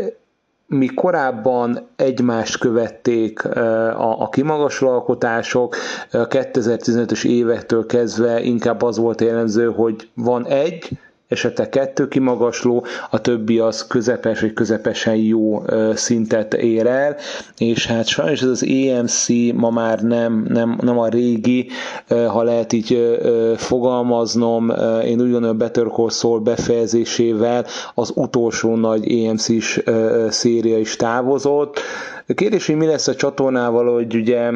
[0.73, 5.77] mi korábban egymást követték a, a kimagasló alkotások,
[6.13, 10.89] a 2015-ös évektől kezdve inkább az volt jellemző, hogy van egy,
[11.33, 15.63] esetleg kettő kimagasló, a többi az közepes vagy közepesen jó
[15.95, 17.17] szintet ér el,
[17.59, 21.69] és hát sajnos ez az EMC ma már nem, nem, nem a régi,
[22.09, 23.19] ha lehet így
[23.57, 24.71] fogalmaznom,
[25.05, 29.83] én úgy gondolom Better Call Saul befejezésével az utolsó nagy EMC-s
[30.29, 31.81] széria is távozott.
[32.29, 34.51] A kérdés, hogy mi lesz a csatornával, hogy ugye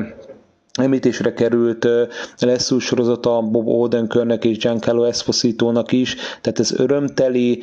[0.77, 1.89] említésre került
[2.39, 7.63] Leszú sorozata Bob Odenkirknek és Giancarlo Esposito-nak is, tehát ez örömteli,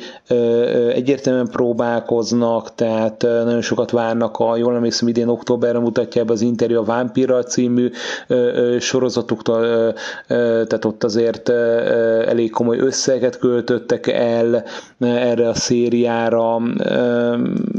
[0.92, 6.78] egyértelműen próbálkoznak, tehát nagyon sokat várnak a, jól emlékszem, idén októberre mutatja be az interjú
[6.78, 7.90] a Vampira című
[8.78, 9.92] sorozatuktól,
[10.26, 11.48] tehát ott azért
[12.28, 14.64] elég komoly összeget költöttek el
[15.00, 16.60] erre a szériára.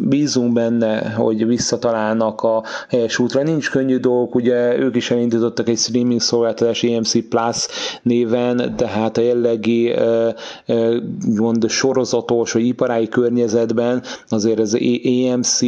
[0.03, 3.43] Bízunk benne, hogy visszatalálnak a helyes útra.
[3.43, 7.67] Nincs könnyű dolgok, ugye ők is elindítottak egy streaming szolgáltatás EMC Plus
[8.01, 9.93] néven, de hát a jellegi
[11.35, 15.59] mond, sorozatos vagy iparági környezetben azért az EMC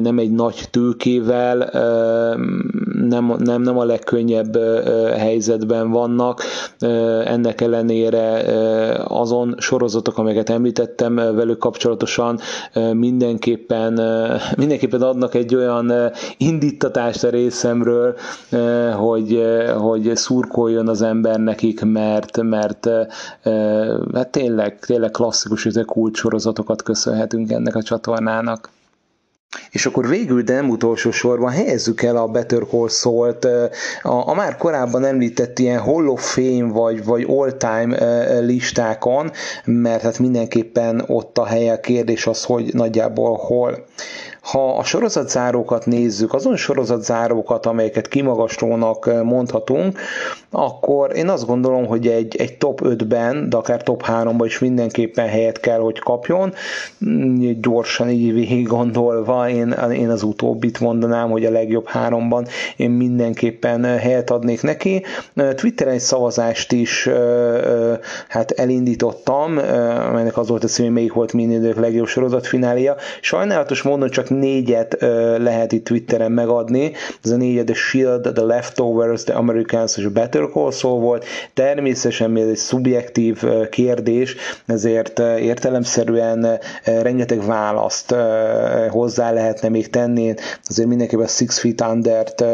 [0.00, 1.56] nem egy nagy tőkével,
[3.08, 4.56] nem, nem, nem a legkönnyebb
[5.16, 6.42] helyzetben vannak,
[7.24, 8.42] ennek ellenére
[9.04, 12.38] azon sorozatok, amelyeket említettem velük kapcsolatosan
[12.92, 13.92] mindenképpen,
[14.56, 15.92] mindenképpen adnak egy olyan
[16.36, 18.14] indítatást a részemről,
[18.96, 19.42] hogy,
[19.78, 22.88] hogy szurkoljon az ember nekik, mert, mert
[24.14, 28.70] hát tényleg, tényleg klasszikus, kulcsorozatokat köszönhetünk ennek a csatornának.
[29.70, 33.44] És akkor végül, de nem utolsó sorban helyezzük el a Better Call Saul-t
[34.02, 39.30] a, a már korábban említett ilyen Hall of Fame vagy, vagy all-time listákon,
[39.64, 43.84] mert hát mindenképpen ott a helye a kérdés az, hogy nagyjából hol.
[44.42, 49.98] Ha a sorozatzárókat nézzük, azon sorozatzárókat, amelyeket kimagaslónak eh, mondhatunk,
[50.50, 55.28] akkor én azt gondolom, hogy egy, egy top 5-ben, de akár top 3-ban is mindenképpen
[55.28, 56.52] helyet kell, hogy kapjon.
[57.04, 62.90] Mm, gyorsan így végig gondolva, én, én az utóbbit mondanám, hogy a legjobb háromban én
[62.90, 65.02] mindenképpen eh, helyet adnék neki.
[65.34, 67.08] Eh, Twitteren egy szavazást is
[68.28, 69.58] hát elindítottam,
[70.08, 72.96] amelynek az volt a cím, hogy melyik volt minden idők legjobb sorozatfinália.
[73.20, 74.96] Sajnálatos módon csak négyet
[75.38, 76.92] lehet itt Twitteren megadni.
[77.24, 81.24] Ez a négyet The Shield, The Leftovers, The Americans és a Better Call Saul volt.
[81.54, 88.14] Természetesen ez egy szubjektív kérdés, ezért értelemszerűen rengeteg választ
[88.90, 90.34] hozzá lehetne még tenni.
[90.68, 92.44] Azért mindenképpen a Six Feet Under-t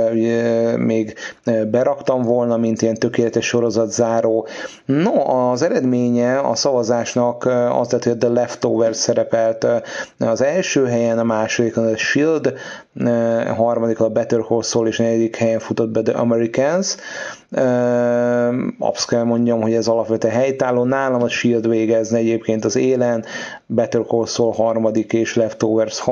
[0.77, 1.15] még
[1.71, 4.47] beraktam volna, mint ilyen tökéletes sorozatzáró.
[4.85, 7.49] No, az eredménye a szavazásnak
[7.81, 9.67] az lett, hogy The Leftovers szerepelt
[10.19, 11.25] az első helyen, a
[11.77, 12.55] másodikon a Shield,
[13.49, 16.97] a harmadik a Better Call Saul, és negyedik helyen futott be The Americans.
[18.79, 20.85] Azt kell mondjam, hogy ez alapvetően helytálló.
[20.85, 23.25] Nálam a Shield végezne egyébként az élen,
[23.67, 26.03] Better Call Saul harmadik és Leftovers,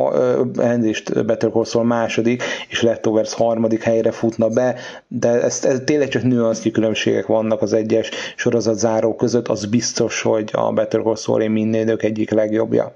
[0.59, 4.75] elnézést Better Call Saul második és Leftovers harmadik helyre futna be,
[5.09, 10.51] de ez, ez tényleg csak nüansznyi különbségek vannak az egyes sorozatzáró között, az biztos, hogy
[10.53, 12.93] a Better Call Saul én minden egyik legjobbja.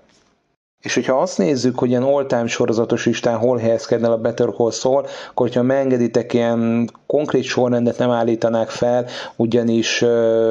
[0.83, 5.05] És hogyha azt nézzük, hogy ilyen all-time sorozatos listán hol helyezkedne a Better Call Saul,
[5.31, 9.05] akkor hogyha megengeditek, ilyen konkrét sorrendet nem állítanák fel,
[9.37, 10.03] ugyanis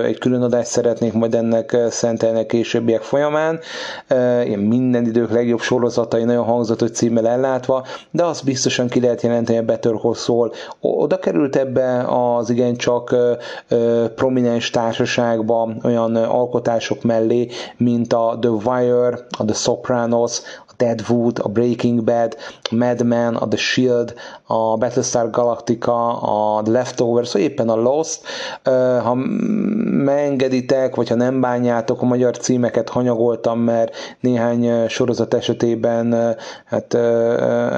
[0.04, 3.60] egy külön adást szeretnék majd ennek szentelni későbbiek folyamán,
[4.44, 9.58] ilyen minden idők legjobb sorozatai nagyon hangzatos címmel ellátva, de azt biztosan ki lehet jelenteni
[9.58, 10.52] a Better Call Saul.
[10.80, 13.16] Oda került ebbe az igencsak
[14.16, 17.48] prominens társaságba olyan alkotások mellé,
[17.78, 20.42] mint a The Wire, a The Sopranos,
[20.80, 22.38] Deadwood, a Breaking Bad,
[22.72, 24.14] a Mad Men, a The Shield,
[24.46, 28.22] a Battlestar Galactica, a The Leftovers, vagy éppen a Lost.
[29.04, 29.14] Ha
[30.04, 36.98] megengeditek, vagy ha nem bánjátok, a magyar címeket hanyagoltam, mert néhány sorozat esetében hát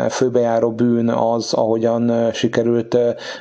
[0.10, 2.98] főbejáró bűn az, ahogyan sikerült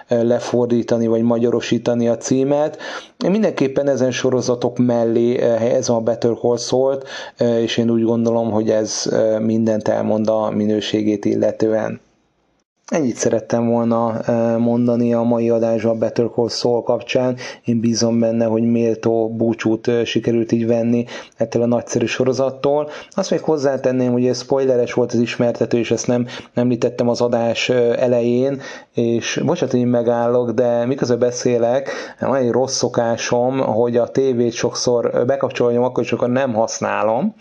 [0.09, 2.79] lefordítani, vagy magyarosítani a címet.
[3.25, 7.09] Én mindenképpen ezen sorozatok mellé helyezem a Better Call Saul-t,
[7.39, 9.09] és én úgy gondolom, hogy ez
[9.51, 12.01] mindent elmond a minőségét illetően.
[12.87, 14.21] Ennyit szerettem volna
[14.59, 17.37] mondani a mai adásban Better Call Saul kapcsán.
[17.65, 21.05] Én bízom benne, hogy méltó búcsút sikerült így venni
[21.37, 22.89] ettől a nagyszerű sorozattól.
[23.11, 27.69] Azt még hozzátenném, hogy ez spoileres volt az ismertető, és ezt nem említettem az adás
[27.69, 28.61] elején,
[29.01, 31.91] és bocsánat, hogy megállok, de miközben beszélek,
[32.21, 37.35] van egy rossz szokásom, hogy a tévét sokszor bekapcsolom, akkor sokkal nem használom.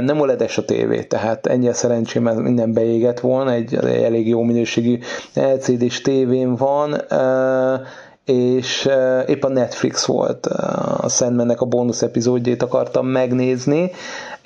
[0.00, 4.42] Nem OLED-es a tévé, tehát ennyi a szerencsém, mert minden beégett volna, egy, elég jó
[4.42, 4.98] minőségű
[5.34, 6.96] LCD-s tévén van,
[8.24, 8.88] és
[9.26, 13.90] épp a Netflix volt a Sandmannek a bónusz epizódjét akartam megnézni,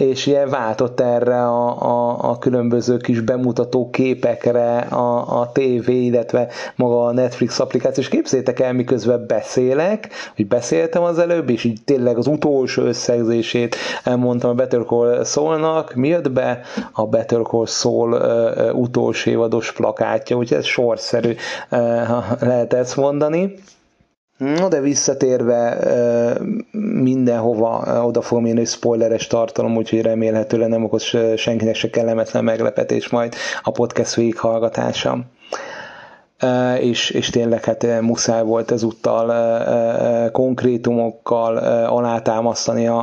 [0.01, 6.48] és ilyen váltott erre a, a, a különböző kis bemutató képekre a, a TV, illetve
[6.76, 11.80] maga a Netflix applikáció, és képzétek el, miközben beszélek, hogy beszéltem az előbb, és így
[11.84, 16.61] tényleg az utolsó összegzését elmondtam a Better Call Saul-nak, mi jött be?
[16.92, 18.14] A Better Call Saul
[18.72, 21.34] utolsó évados plakátja, úgyhogy ez sorszerű,
[22.07, 23.55] ha lehet ezt mondani.
[24.41, 25.78] No, de visszatérve
[27.03, 31.03] mindenhova oda fogom én, hogy spoileres tartalom, úgyhogy remélhetőleg nem okoz
[31.36, 35.18] senkinek se kellemetlen meglepetés majd a podcast végighallgatása
[36.80, 39.32] és, és tényleg hát muszáj volt ezúttal
[40.30, 42.99] konkrétumokkal alátámasztani a,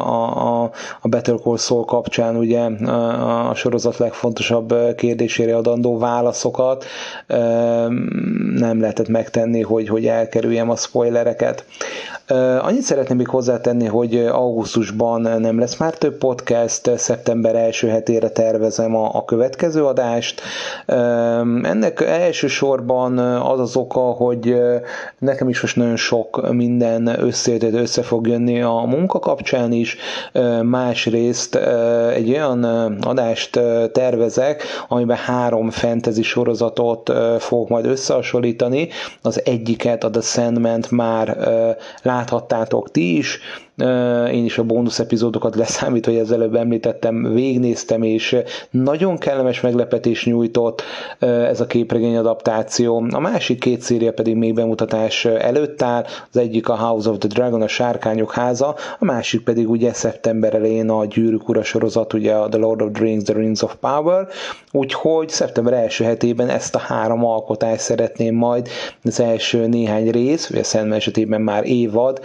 [0.62, 0.72] a,
[1.02, 2.62] a Better Call Saul kapcsán ugye
[3.50, 6.86] a sorozat legfontosabb kérdésére adandó válaszokat.
[8.56, 11.66] Nem lehetett megtenni, hogy, hogy elkerüljem a spoilereket.
[12.62, 18.96] Annyit szeretném még hozzátenni, hogy augusztusban nem lesz már több podcast, szeptember első hetére tervezem
[18.96, 20.42] a, a következő adást.
[21.64, 24.56] Ennek elsősorban az az oka, hogy
[25.20, 29.98] nekem is most nagyon sok minden összejöttet össze fog jönni a munka kapcsán is.
[30.62, 31.56] Másrészt
[32.14, 32.64] egy olyan
[33.02, 33.60] adást
[33.92, 38.90] tervezek, amiben három fantasy sorozatot fogok majd összehasonlítani.
[39.22, 41.38] Az egyiket, a The Sandman már
[42.02, 43.40] láthattátok ti is,
[44.32, 48.38] én is a bónusz epizódokat leszámítva, hogy ezzel előbb említettem, végnéztem, és
[48.72, 50.82] nagyon kellemes meglepetés nyújtott
[51.20, 53.06] ez a képregény adaptáció.
[53.12, 57.28] A másik két széria pedig még bemutatás előtt áll, az egyik a House of the
[57.28, 62.34] Dragon, a Sárkányok háza, a másik pedig ugye szeptember elején a Gyűrűk ura sorozat, ugye
[62.34, 64.28] a The Lord of the Rings, The Rings of Power,
[64.72, 68.68] úgyhogy szeptember első hetében ezt a három alkotást szeretném majd
[69.04, 72.20] az első néhány rész, vagy a esetében már évad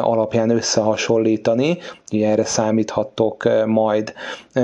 [0.00, 1.78] alapján alapján összehasonlítani,
[2.12, 4.12] ugye erre számíthattok majd.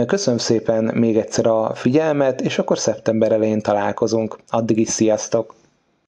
[0.07, 4.39] Köszönöm szépen még egyszer a figyelmet, és akkor szeptember elején találkozunk.
[4.49, 5.55] Addig is sziasztok!